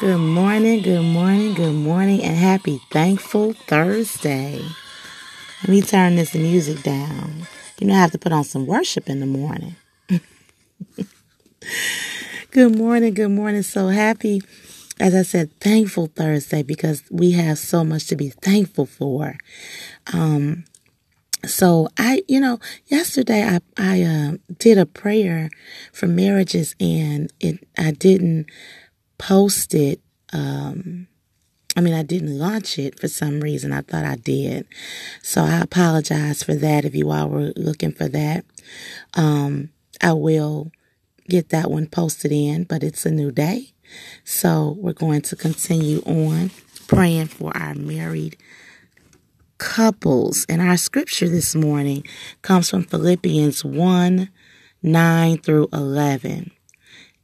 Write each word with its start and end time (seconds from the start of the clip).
Good 0.00 0.16
morning, 0.16 0.80
good 0.80 1.02
morning, 1.02 1.52
good 1.52 1.74
morning, 1.74 2.22
and 2.24 2.34
happy 2.34 2.80
Thankful 2.90 3.52
Thursday. 3.52 4.58
Let 5.60 5.68
me 5.68 5.82
turn 5.82 6.16
this 6.16 6.34
music 6.34 6.82
down. 6.82 7.46
You 7.78 7.86
know, 7.86 7.92
I 7.92 7.98
have 7.98 8.12
to 8.12 8.18
put 8.18 8.32
on 8.32 8.44
some 8.44 8.66
worship 8.66 9.10
in 9.10 9.20
the 9.20 9.26
morning. 9.26 9.76
good 12.50 12.74
morning, 12.78 13.12
good 13.12 13.28
morning. 13.28 13.60
So 13.60 13.88
happy, 13.88 14.40
as 14.98 15.14
I 15.14 15.20
said, 15.20 15.50
Thankful 15.60 16.06
Thursday 16.06 16.62
because 16.62 17.02
we 17.10 17.32
have 17.32 17.58
so 17.58 17.84
much 17.84 18.06
to 18.06 18.16
be 18.16 18.30
thankful 18.30 18.86
for. 18.86 19.36
Um, 20.14 20.64
so 21.44 21.88
I, 21.98 22.22
you 22.26 22.40
know, 22.40 22.58
yesterday 22.86 23.42
I 23.44 23.60
I 23.76 24.02
uh, 24.02 24.36
did 24.58 24.78
a 24.78 24.86
prayer 24.86 25.50
for 25.92 26.06
marriages 26.06 26.74
and 26.80 27.30
it 27.38 27.66
I 27.76 27.90
didn't 27.90 28.46
post 29.20 29.74
it. 29.74 30.00
Um, 30.32 31.06
I 31.76 31.80
mean, 31.80 31.94
I 31.94 32.02
didn't 32.02 32.36
launch 32.36 32.78
it 32.78 32.98
for 32.98 33.06
some 33.06 33.40
reason. 33.40 33.72
I 33.72 33.82
thought 33.82 34.04
I 34.04 34.16
did. 34.16 34.66
So 35.22 35.44
I 35.44 35.60
apologize 35.60 36.42
for 36.42 36.54
that 36.54 36.84
if 36.84 36.94
you 36.94 37.10
all 37.10 37.28
were 37.28 37.52
looking 37.54 37.92
for 37.92 38.08
that. 38.08 38.44
Um, 39.14 39.70
I 40.02 40.14
will 40.14 40.72
get 41.28 41.50
that 41.50 41.70
one 41.70 41.86
posted 41.86 42.32
in, 42.32 42.64
but 42.64 42.82
it's 42.82 43.06
a 43.06 43.10
new 43.10 43.30
day. 43.30 43.72
So 44.24 44.76
we're 44.78 44.92
going 44.94 45.22
to 45.22 45.36
continue 45.36 46.00
on 46.00 46.50
praying 46.88 47.26
for 47.26 47.56
our 47.56 47.74
married 47.74 48.36
couples. 49.58 50.46
And 50.48 50.60
our 50.62 50.76
scripture 50.76 51.28
this 51.28 51.54
morning 51.54 52.04
comes 52.42 52.70
from 52.70 52.84
Philippians 52.84 53.64
1 53.64 54.28
9 54.82 55.38
through 55.38 55.68
11. 55.74 56.50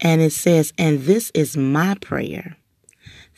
And 0.00 0.20
it 0.20 0.32
says, 0.32 0.72
And 0.78 1.02
this 1.02 1.30
is 1.34 1.56
my 1.56 1.94
prayer 2.00 2.56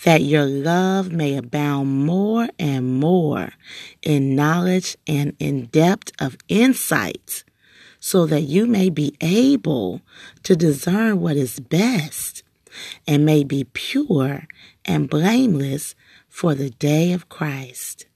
that 0.05 0.23
your 0.23 0.45
love 0.45 1.11
may 1.11 1.37
abound 1.37 2.05
more 2.05 2.49
and 2.59 3.01
more 3.01 3.51
in 4.03 4.35
knowledge 4.37 4.97
and 5.07 5.35
in 5.39 5.67
depth 5.67 6.13
of 6.21 6.37
insight, 6.49 7.45
so 7.99 8.27
that 8.27 8.43
you 8.43 8.67
may 8.67 8.91
be 8.91 9.17
able 9.21 10.03
to 10.43 10.55
discern 10.55 11.21
what 11.21 11.37
is 11.37 11.59
best 11.59 12.43
and 13.07 13.25
may 13.25 13.43
be 13.43 13.65
pure 13.73 14.47
and 14.85 15.09
blameless 15.09 15.95
for 16.29 16.55
the 16.55 16.71
day 16.71 17.13
of 17.13 17.29
Christ. 17.29 18.07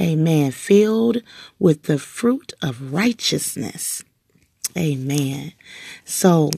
Amen. 0.00 0.52
Filled 0.52 1.18
with 1.58 1.82
the 1.82 1.98
fruit 1.98 2.52
of 2.62 2.92
righteousness. 2.92 4.02
Amen. 4.76 5.52
So, 6.04 6.50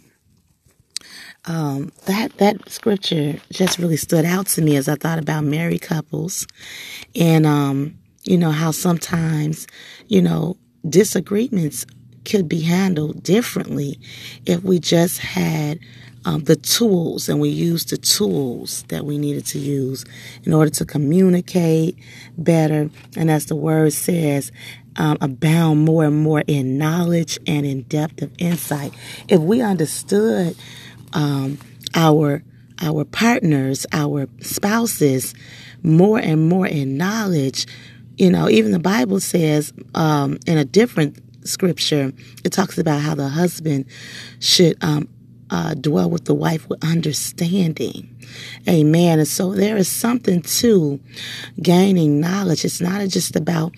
um, 1.44 1.92
that 2.06 2.36
that 2.38 2.68
scripture 2.68 3.40
just 3.50 3.78
really 3.78 3.96
stood 3.96 4.24
out 4.24 4.46
to 4.48 4.62
me 4.62 4.76
as 4.76 4.88
I 4.88 4.94
thought 4.94 5.18
about 5.18 5.44
married 5.44 5.82
couples, 5.82 6.46
and 7.14 7.46
um, 7.46 7.98
you 8.24 8.38
know 8.38 8.50
how 8.50 8.70
sometimes 8.70 9.66
you 10.06 10.22
know 10.22 10.56
disagreements 10.88 11.86
could 12.24 12.48
be 12.48 12.60
handled 12.60 13.22
differently 13.22 13.98
if 14.46 14.62
we 14.62 14.78
just 14.78 15.18
had 15.18 15.80
um, 16.24 16.44
the 16.44 16.56
tools 16.56 17.28
and 17.28 17.40
we 17.40 17.48
used 17.48 17.90
the 17.90 17.96
tools 17.96 18.84
that 18.88 19.04
we 19.04 19.18
needed 19.18 19.44
to 19.46 19.58
use 19.58 20.04
in 20.44 20.52
order 20.52 20.70
to 20.70 20.84
communicate 20.84 21.96
better. 22.38 22.90
And 23.16 23.30
as 23.30 23.46
the 23.46 23.56
word 23.56 23.92
says, 23.92 24.52
um, 24.96 25.18
abound 25.20 25.84
more 25.84 26.04
and 26.04 26.22
more 26.22 26.42
in 26.46 26.78
knowledge 26.78 27.38
and 27.46 27.64
in 27.64 27.82
depth 27.82 28.22
of 28.22 28.32
insight. 28.38 28.92
If 29.28 29.40
we 29.40 29.62
understood 29.62 30.56
um, 31.12 31.58
our 31.94 32.42
our 32.80 33.04
partners, 33.04 33.86
our 33.92 34.28
spouses, 34.40 35.34
more 35.82 36.18
and 36.18 36.48
more 36.48 36.66
in 36.66 36.96
knowledge, 36.96 37.66
you 38.16 38.30
know, 38.30 38.48
even 38.48 38.72
the 38.72 38.78
Bible 38.78 39.20
says 39.20 39.72
um, 39.94 40.38
in 40.46 40.58
a 40.58 40.64
different 40.64 41.18
scripture, 41.46 42.12
it 42.44 42.52
talks 42.52 42.78
about 42.78 43.00
how 43.00 43.14
the 43.14 43.28
husband 43.28 43.86
should 44.40 44.82
um, 44.82 45.08
uh, 45.50 45.74
dwell 45.74 46.10
with 46.10 46.24
the 46.24 46.34
wife 46.34 46.68
with 46.68 46.84
understanding. 46.84 48.08
Amen. 48.68 49.18
And 49.18 49.28
so 49.28 49.52
there 49.52 49.76
is 49.76 49.88
something 49.88 50.42
to 50.42 51.00
gaining 51.60 52.20
knowledge. 52.20 52.64
It's 52.64 52.80
not 52.80 53.06
just 53.08 53.36
about 53.36 53.72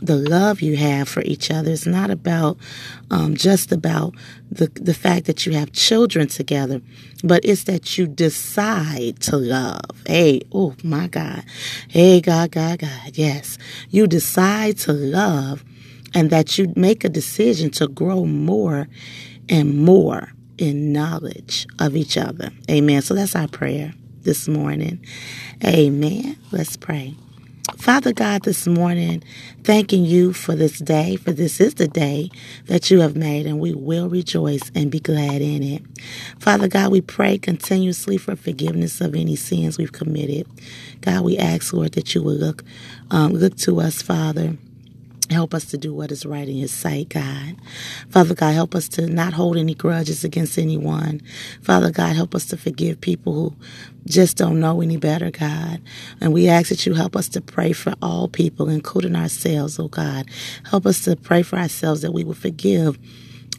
the 0.00 0.16
love 0.16 0.60
you 0.60 0.76
have 0.76 1.08
for 1.08 1.22
each 1.22 1.50
other. 1.50 1.70
It's 1.70 1.86
not 1.86 2.10
about 2.10 2.58
um, 3.10 3.34
just 3.36 3.72
about 3.72 4.14
the 4.50 4.68
the 4.74 4.94
fact 4.94 5.26
that 5.26 5.46
you 5.46 5.52
have 5.52 5.72
children 5.72 6.28
together, 6.28 6.80
but 7.24 7.44
it's 7.44 7.64
that 7.64 7.98
you 7.98 8.06
decide 8.06 9.20
to 9.22 9.36
love. 9.36 9.90
Hey, 10.06 10.42
oh 10.52 10.74
my 10.82 11.08
God, 11.08 11.44
hey 11.88 12.20
God, 12.20 12.52
God, 12.52 12.80
God, 12.80 13.10
yes, 13.14 13.58
you 13.90 14.06
decide 14.06 14.78
to 14.78 14.92
love, 14.92 15.64
and 16.14 16.30
that 16.30 16.58
you 16.58 16.72
make 16.76 17.04
a 17.04 17.08
decision 17.08 17.70
to 17.72 17.88
grow 17.88 18.24
more 18.24 18.88
and 19.48 19.78
more 19.78 20.32
in 20.58 20.92
knowledge 20.92 21.66
of 21.78 21.96
each 21.96 22.16
other. 22.16 22.50
Amen. 22.70 23.02
So 23.02 23.14
that's 23.14 23.36
our 23.36 23.48
prayer 23.48 23.94
this 24.22 24.48
morning. 24.48 25.04
Amen. 25.64 26.36
Let's 26.52 26.76
pray. 26.76 27.14
Father 27.78 28.12
God, 28.12 28.42
this 28.42 28.66
morning, 28.66 29.22
thanking 29.64 30.04
you 30.04 30.32
for 30.32 30.54
this 30.56 30.78
day, 30.78 31.16
for 31.16 31.32
this 31.32 31.60
is 31.60 31.74
the 31.74 31.88
day 31.88 32.30
that 32.66 32.90
you 32.90 33.00
have 33.00 33.16
made, 33.16 33.46
and 33.46 33.60
we 33.60 33.74
will 33.74 34.08
rejoice 34.08 34.70
and 34.74 34.90
be 34.90 35.00
glad 35.00 35.40
in 35.42 35.62
it. 35.62 35.82
Father 36.40 36.68
God, 36.68 36.92
we 36.92 37.00
pray 37.00 37.38
continuously 37.38 38.18
for 38.18 38.36
forgiveness 38.36 39.00
of 39.00 39.14
any 39.14 39.36
sins 39.36 39.78
we've 39.78 39.92
committed. 39.92 40.46
God, 41.02 41.24
we 41.24 41.38
ask, 41.38 41.72
Lord, 41.72 41.92
that 41.92 42.14
you 42.14 42.22
will 42.22 42.34
look, 42.34 42.64
um, 43.10 43.32
look 43.32 43.56
to 43.58 43.80
us, 43.80 44.02
Father 44.02 44.58
Help 45.30 45.54
us 45.54 45.66
to 45.66 45.78
do 45.78 45.94
what 45.94 46.12
is 46.12 46.26
right 46.26 46.48
in 46.48 46.56
your 46.56 46.68
sight, 46.68 47.10
God. 47.10 47.56
Father 48.10 48.34
God, 48.34 48.54
help 48.54 48.74
us 48.74 48.88
to 48.90 49.06
not 49.08 49.34
hold 49.34 49.56
any 49.58 49.74
grudges 49.74 50.24
against 50.24 50.58
anyone. 50.58 51.20
Father 51.62 51.90
God, 51.90 52.16
help 52.16 52.34
us 52.34 52.46
to 52.46 52.56
forgive 52.56 53.00
people 53.00 53.34
who 53.34 53.56
just 54.06 54.36
don't 54.38 54.60
know 54.60 54.80
any 54.80 54.96
better, 54.96 55.30
God. 55.30 55.82
And 56.20 56.32
we 56.32 56.48
ask 56.48 56.70
that 56.70 56.86
you 56.86 56.94
help 56.94 57.16
us 57.16 57.28
to 57.30 57.40
pray 57.42 57.72
for 57.72 57.94
all 58.02 58.28
people, 58.28 58.70
including 58.70 59.16
ourselves, 59.16 59.78
oh 59.78 59.88
God. 59.88 60.26
Help 60.70 60.86
us 60.86 61.02
to 61.04 61.16
pray 61.16 61.42
for 61.42 61.58
ourselves 61.58 62.02
that 62.02 62.12
we 62.12 62.24
will 62.24 62.34
forgive 62.34 62.98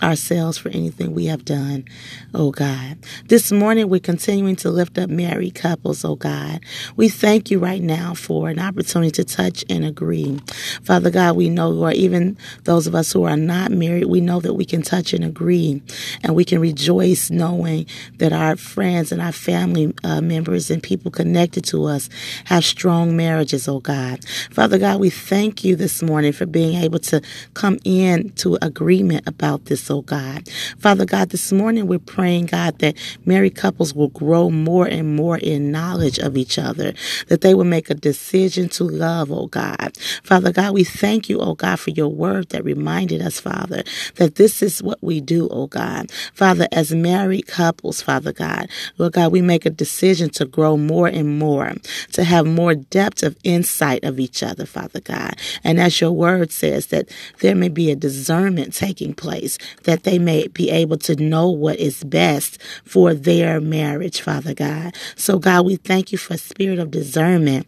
ourselves 0.01 0.57
for 0.57 0.69
anything 0.69 1.13
we 1.13 1.25
have 1.25 1.45
done, 1.45 1.85
oh 2.33 2.51
God. 2.51 2.97
This 3.27 3.51
morning, 3.51 3.89
we're 3.89 3.99
continuing 3.99 4.55
to 4.57 4.69
lift 4.69 4.97
up 4.97 5.09
married 5.09 5.55
couples, 5.55 6.05
oh 6.05 6.15
God. 6.15 6.61
We 6.95 7.09
thank 7.09 7.51
you 7.51 7.59
right 7.59 7.81
now 7.81 8.13
for 8.13 8.49
an 8.49 8.59
opportunity 8.59 9.11
to 9.11 9.23
touch 9.23 9.65
and 9.69 9.83
agree. 9.83 10.39
Father 10.83 11.09
God, 11.09 11.35
we 11.35 11.49
know, 11.49 11.69
Lord, 11.69 11.95
even 11.95 12.37
those 12.63 12.87
of 12.87 12.95
us 12.95 13.11
who 13.11 13.23
are 13.23 13.37
not 13.37 13.71
married, 13.71 14.05
we 14.05 14.21
know 14.21 14.39
that 14.39 14.53
we 14.53 14.65
can 14.65 14.81
touch 14.81 15.13
and 15.13 15.23
agree, 15.23 15.81
and 16.23 16.35
we 16.35 16.45
can 16.45 16.59
rejoice 16.59 17.29
knowing 17.29 17.85
that 18.17 18.33
our 18.33 18.55
friends 18.55 19.11
and 19.11 19.21
our 19.21 19.31
family 19.31 19.93
uh, 20.03 20.21
members 20.21 20.69
and 20.71 20.81
people 20.81 21.11
connected 21.11 21.66
to 21.66 21.85
us 21.85 22.09
have 22.45 22.63
strong 22.63 23.16
marriages, 23.16 23.67
oh 23.67 23.79
God. 23.79 24.23
Father 24.51 24.77
God, 24.77 24.99
we 24.99 25.09
thank 25.09 25.63
you 25.63 25.75
this 25.75 26.01
morning 26.01 26.31
for 26.31 26.45
being 26.45 26.81
able 26.81 26.99
to 26.99 27.21
come 27.53 27.77
in 27.83 28.29
to 28.31 28.57
agreement 28.61 29.27
about 29.27 29.66
this 29.66 29.88
oh 29.89 30.01
God. 30.01 30.47
Father 30.79 31.05
God, 31.05 31.29
this 31.29 31.51
morning 31.51 31.88
we're 31.88 32.00
praying, 32.00 32.47
God, 32.47 32.79
that 32.79 32.95
married 33.25 33.55
couples 33.55 33.94
will 33.94 34.09
grow 34.09 34.50
more 34.50 34.85
and 34.85 35.16
more 35.16 35.38
in 35.38 35.72
knowledge 35.72 36.19
of 36.19 36.38
each 36.38 36.57
other, 36.57 36.94
that 37.27 37.41
they 37.41 37.53
will 37.53 37.66
make 37.66 37.89
a 37.89 37.95
decision 37.95 38.69
to 38.69 38.83
love, 38.83 39.31
oh 39.31 39.47
God. 39.47 39.97
Father 40.23 40.51
God, 40.51 40.73
we 40.73 40.83
thank 40.83 41.29
you, 41.29 41.39
oh 41.39 41.55
God, 41.55 41.79
for 41.79 41.91
your 41.91 42.09
word 42.09 42.49
that 42.49 42.63
reminded 42.63 43.22
us, 43.22 43.39
Father, 43.39 43.83
that 44.16 44.35
this 44.35 44.61
is 44.61 44.83
what 44.83 45.01
we 45.01 45.22
do, 45.22 45.47
oh 45.49 45.67
God. 45.67 46.11
Father, 46.33 46.67
as 46.72 46.94
married 46.94 47.47
couples, 47.47 48.01
Father 48.01 48.33
God, 48.33 48.69
Lord 48.97 49.13
God, 49.13 49.31
we 49.31 49.41
make 49.41 49.66
a 49.66 49.69
decision 49.69 50.29
to 50.31 50.46
grow 50.46 50.78
more 50.78 51.08
and 51.08 51.40
more, 51.40 51.73
to 52.14 52.23
have 52.23 52.46
more 52.46 52.75
depth 52.75 53.23
of 53.23 53.37
insight 53.43 54.03
of 54.03 54.19
each 54.19 54.43
other, 54.43 54.66
Father 54.66 54.99
God. 55.02 55.35
And 55.64 55.79
as 55.79 55.99
your 56.02 56.11
word 56.11 56.52
says, 56.52 56.87
that 56.87 57.09
there 57.40 57.55
may 57.55 57.69
be 57.69 57.91
a 57.91 57.96
discernment 57.96 58.73
taking 58.73 59.14
place, 59.14 59.58
that 59.84 60.03
they 60.03 60.20
may 60.20 60.47
be 60.47 60.70
able 60.70 60.97
to 60.97 61.16
know 61.16 61.49
what 61.49 61.79
is 61.79 62.03
best 62.03 62.61
for 62.84 63.14
their 63.14 63.61
marriage, 63.61 64.22
Father 64.22 64.53
God. 64.53 64.96
So, 65.16 65.40
God, 65.40 65.66
we 65.66 65.78
thank 65.78 66.11
you 66.11 66.17
for 66.17 66.37
spirit 66.37 66.79
of 66.79 66.91
discernment. 66.91 67.67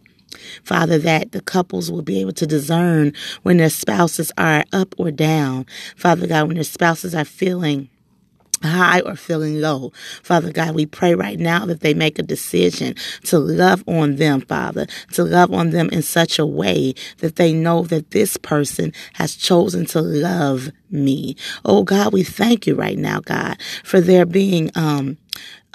Father, 0.64 0.98
that 0.98 1.32
the 1.32 1.40
couples 1.42 1.90
will 1.90 2.02
be 2.02 2.20
able 2.20 2.32
to 2.32 2.46
discern 2.46 3.12
when 3.42 3.58
their 3.58 3.70
spouses 3.70 4.32
are 4.38 4.64
up 4.72 4.94
or 4.98 5.10
down. 5.10 5.66
Father 5.96 6.26
God, 6.26 6.48
when 6.48 6.56
their 6.56 6.64
spouses 6.64 7.14
are 7.14 7.24
feeling 7.24 7.88
high 8.62 9.00
or 9.00 9.16
feeling 9.16 9.60
low. 9.60 9.92
Father 10.22 10.52
God, 10.52 10.74
we 10.74 10.86
pray 10.86 11.14
right 11.14 11.38
now 11.38 11.66
that 11.66 11.80
they 11.80 11.94
make 11.94 12.18
a 12.18 12.22
decision 12.22 12.94
to 13.24 13.38
love 13.38 13.84
on 13.86 14.16
them, 14.16 14.40
Father, 14.42 14.86
to 15.12 15.24
love 15.24 15.52
on 15.52 15.70
them 15.70 15.88
in 15.90 16.02
such 16.02 16.38
a 16.38 16.46
way 16.46 16.94
that 17.18 17.36
they 17.36 17.52
know 17.52 17.82
that 17.84 18.10
this 18.10 18.36
person 18.36 18.92
has 19.14 19.36
chosen 19.36 19.86
to 19.86 20.00
love 20.00 20.70
me. 20.90 21.36
Oh 21.64 21.82
God, 21.84 22.12
we 22.12 22.22
thank 22.22 22.66
you 22.66 22.74
right 22.74 22.98
now, 22.98 23.20
God, 23.20 23.58
for 23.84 24.00
there 24.00 24.26
being, 24.26 24.70
um, 24.74 25.18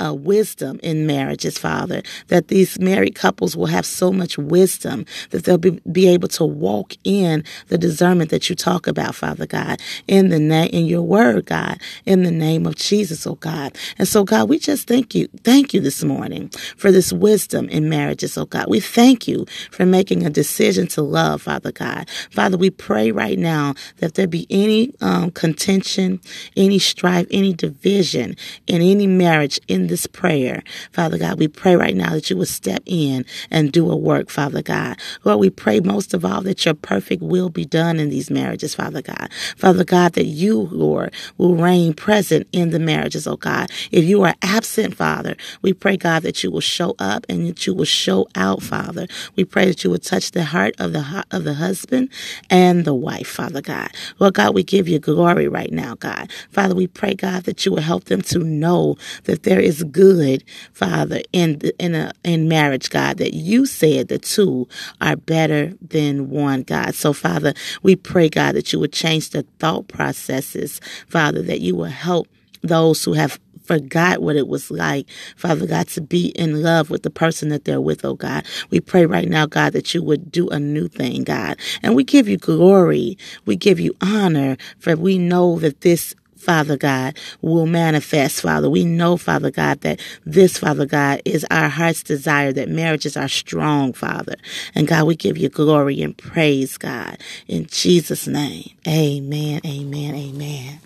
uh, 0.03 0.13
wisdom 0.13 0.79
in 0.83 1.07
marriages, 1.07 1.57
Father, 1.57 2.01
that 2.27 2.47
these 2.49 2.79
married 2.79 3.15
couples 3.15 3.55
will 3.55 3.67
have 3.67 3.85
so 3.85 4.11
much 4.11 4.37
wisdom 4.37 5.05
that 5.31 5.43
they'll 5.45 5.57
be, 5.57 5.79
be 5.91 6.07
able 6.07 6.27
to 6.29 6.45
walk 6.45 6.93
in 7.03 7.43
the 7.67 7.77
discernment 7.77 8.29
that 8.31 8.49
you 8.49 8.55
talk 8.55 8.87
about, 8.87 9.15
Father 9.15 9.45
God, 9.45 9.79
in 10.07 10.29
the 10.29 10.39
name, 10.39 10.69
in 10.71 10.85
your 10.85 11.01
word, 11.01 11.45
God, 11.45 11.79
in 12.05 12.23
the 12.23 12.31
name 12.31 12.65
of 12.65 12.75
Jesus, 12.75 13.25
oh 13.27 13.35
God. 13.35 13.75
And 13.97 14.07
so, 14.07 14.23
God, 14.23 14.49
we 14.49 14.59
just 14.59 14.87
thank 14.87 15.15
you, 15.15 15.27
thank 15.43 15.73
you 15.73 15.81
this 15.81 16.03
morning 16.03 16.49
for 16.77 16.91
this 16.91 17.11
wisdom 17.13 17.69
in 17.69 17.89
marriages, 17.89 18.37
oh 18.37 18.45
God. 18.45 18.65
We 18.67 18.79
thank 18.79 19.27
you 19.27 19.45
for 19.71 19.85
making 19.85 20.25
a 20.25 20.29
decision 20.29 20.87
to 20.87 21.01
love, 21.01 21.43
Father 21.43 21.71
God. 21.71 22.09
Father, 22.31 22.57
we 22.57 22.69
pray 22.69 23.11
right 23.11 23.37
now 23.37 23.73
that 23.97 24.15
there 24.15 24.27
be 24.27 24.47
any 24.49 24.93
um, 25.01 25.31
contention, 25.31 26.19
any 26.55 26.79
strife, 26.79 27.27
any 27.31 27.53
division 27.53 28.35
in 28.67 28.81
any 28.81 29.07
marriage 29.07 29.59
in 29.67 29.86
this 29.87 30.07
prayer. 30.07 30.63
Father 30.91 31.17
God, 31.17 31.39
we 31.39 31.47
pray 31.47 31.75
right 31.75 31.95
now 31.95 32.11
that 32.11 32.29
you 32.29 32.37
would 32.37 32.47
step 32.47 32.83
in 32.85 33.25
and 33.51 33.71
do 33.71 33.89
a 33.91 33.95
work, 33.95 34.29
Father 34.29 34.61
God. 34.61 34.97
Lord, 35.23 35.39
we 35.39 35.49
pray 35.49 35.79
most 35.79 36.13
of 36.13 36.25
all 36.25 36.41
that 36.43 36.65
your 36.65 36.73
perfect 36.75 37.21
will 37.21 37.49
be 37.49 37.65
done 37.65 37.99
in 37.99 38.09
these 38.09 38.29
marriages, 38.31 38.75
Father 38.75 39.01
God. 39.01 39.29
Father 39.57 39.83
God, 39.83 40.13
that 40.13 40.25
you, 40.25 40.69
Lord, 40.71 41.13
will 41.37 41.55
reign 41.55 41.93
present 41.93 42.47
in 42.51 42.71
the 42.71 42.79
marriages, 42.79 43.27
oh 43.27 43.37
God. 43.37 43.69
If 43.91 44.05
you 44.05 44.23
are 44.23 44.35
absent, 44.41 44.95
Father, 44.95 45.35
we 45.61 45.73
pray, 45.73 45.97
God, 45.97 46.23
that 46.23 46.43
you 46.43 46.51
will 46.51 46.61
show 46.61 46.95
up 46.99 47.25
and 47.29 47.47
that 47.47 47.67
you 47.67 47.73
will 47.73 47.85
show 47.85 48.27
out, 48.35 48.61
Father. 48.61 49.07
We 49.35 49.45
pray 49.45 49.65
that 49.67 49.83
you 49.83 49.89
will 49.89 49.99
touch 49.99 50.31
the 50.31 50.45
heart 50.45 50.75
of 50.79 50.93
the 50.93 51.25
of 51.31 51.43
the 51.43 51.55
husband 51.55 52.09
and 52.49 52.85
the 52.85 52.93
wife, 52.93 53.27
Father 53.27 53.61
God. 53.61 53.89
Lord 54.19 54.35
God, 54.35 54.55
we 54.55 54.63
give 54.63 54.87
you 54.87 54.99
glory 54.99 55.47
right 55.47 55.71
now, 55.71 55.95
God. 55.95 56.31
Father, 56.51 56.75
we 56.75 56.87
pray, 56.87 57.15
God, 57.15 57.43
that 57.43 57.65
you 57.65 57.71
will 57.71 57.81
help 57.81 58.05
them 58.05 58.21
to 58.23 58.39
know 58.39 58.97
that 59.25 59.43
there 59.43 59.59
is 59.77 59.83
good, 59.85 60.43
Father, 60.73 61.21
in 61.33 61.59
the, 61.59 61.77
in 61.79 61.95
a 61.95 62.13
in 62.23 62.47
marriage, 62.47 62.89
God. 62.89 63.17
That 63.17 63.33
you 63.33 63.65
said 63.65 64.07
the 64.07 64.17
two 64.17 64.67
are 65.01 65.15
better 65.15 65.73
than 65.81 66.29
one, 66.29 66.63
God. 66.63 66.95
So, 66.95 67.13
Father, 67.13 67.53
we 67.83 67.95
pray, 67.95 68.29
God, 68.29 68.55
that 68.55 68.73
you 68.73 68.79
would 68.79 68.93
change 68.93 69.29
the 69.29 69.43
thought 69.59 69.87
processes, 69.87 70.81
Father, 71.07 71.41
that 71.43 71.61
you 71.61 71.75
will 71.75 71.85
help 71.85 72.27
those 72.61 73.03
who 73.03 73.13
have 73.13 73.39
forgot 73.63 74.21
what 74.21 74.37
it 74.37 74.47
was 74.47 74.71
like, 74.71 75.07
Father 75.35 75.67
God, 75.67 75.89
to 75.89 76.01
be 76.01 76.27
in 76.29 76.63
love 76.63 76.89
with 76.89 77.03
the 77.03 77.09
person 77.09 77.49
that 77.49 77.65
they're 77.65 77.81
with, 77.81 78.05
oh 78.05 78.15
God. 78.15 78.45
We 78.69 78.79
pray 78.79 79.05
right 79.05 79.27
now, 79.27 79.45
God, 79.45 79.73
that 79.73 79.93
you 79.93 80.01
would 80.01 80.31
do 80.31 80.47
a 80.49 80.59
new 80.59 80.87
thing, 80.87 81.25
God. 81.25 81.57
And 81.83 81.93
we 81.93 82.05
give 82.05 82.29
you 82.29 82.37
glory. 82.37 83.17
We 83.45 83.57
give 83.57 83.79
you 83.79 83.93
honor, 84.01 84.55
for 84.79 84.95
we 84.95 85.17
know 85.17 85.59
that 85.59 85.81
this 85.81 86.15
Father 86.37 86.77
God, 86.77 87.17
will 87.41 87.65
manifest, 87.65 88.41
Father. 88.41 88.69
We 88.69 88.85
know, 88.85 89.17
Father 89.17 89.51
God, 89.51 89.81
that 89.81 89.99
this, 90.25 90.57
Father 90.57 90.85
God, 90.85 91.21
is 91.25 91.45
our 91.51 91.69
heart's 91.69 92.03
desire, 92.03 92.53
that 92.53 92.69
marriages 92.69 93.17
are 93.17 93.27
strong, 93.27 93.93
Father. 93.93 94.35
And 94.75 94.87
God, 94.87 95.05
we 95.05 95.15
give 95.15 95.37
you 95.37 95.49
glory 95.49 96.01
and 96.01 96.17
praise, 96.17 96.77
God. 96.77 97.17
In 97.47 97.67
Jesus' 97.67 98.27
name, 98.27 98.71
amen, 98.87 99.61
amen, 99.65 100.15
amen. 100.15 100.79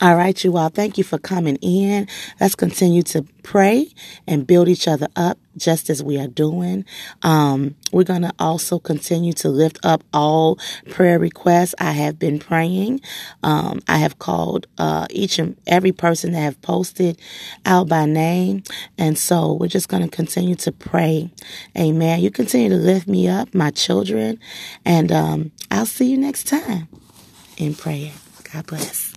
All 0.00 0.16
right, 0.16 0.42
you 0.42 0.56
all. 0.56 0.68
Thank 0.68 0.98
you 0.98 1.04
for 1.04 1.18
coming 1.18 1.56
in. 1.56 2.08
Let's 2.40 2.54
continue 2.54 3.02
to 3.04 3.24
pray 3.42 3.88
and 4.26 4.46
build 4.46 4.68
each 4.68 4.86
other 4.88 5.08
up 5.16 5.38
just 5.56 5.90
as 5.90 6.02
we 6.02 6.18
are 6.18 6.26
doing. 6.26 6.84
Um, 7.22 7.74
we're 7.92 8.04
going 8.04 8.22
to 8.22 8.32
also 8.38 8.78
continue 8.78 9.32
to 9.34 9.48
lift 9.48 9.78
up 9.84 10.02
all 10.12 10.58
prayer 10.90 11.18
requests. 11.18 11.74
I 11.78 11.92
have 11.92 12.18
been 12.18 12.38
praying. 12.38 13.00
Um, 13.42 13.80
I 13.88 13.98
have 13.98 14.18
called 14.18 14.66
uh, 14.78 15.06
each 15.10 15.38
and 15.38 15.56
every 15.66 15.92
person 15.92 16.32
that 16.32 16.40
have 16.40 16.60
posted 16.62 17.18
out 17.66 17.88
by 17.88 18.06
name. 18.06 18.62
And 18.98 19.18
so 19.18 19.52
we're 19.54 19.68
just 19.68 19.88
going 19.88 20.02
to 20.02 20.14
continue 20.14 20.54
to 20.56 20.72
pray. 20.72 21.30
Amen. 21.76 22.20
You 22.20 22.30
continue 22.30 22.70
to 22.70 22.76
lift 22.76 23.08
me 23.08 23.28
up, 23.28 23.54
my 23.54 23.70
children. 23.70 24.38
And 24.84 25.12
um, 25.12 25.52
I'll 25.70 25.86
see 25.86 26.10
you 26.10 26.16
next 26.18 26.46
time 26.46 26.88
in 27.56 27.74
prayer. 27.74 28.12
God 28.52 28.66
bless. 28.66 29.14